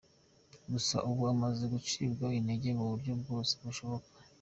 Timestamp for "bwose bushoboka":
3.21-4.09